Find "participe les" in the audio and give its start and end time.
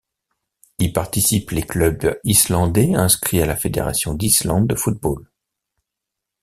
0.93-1.61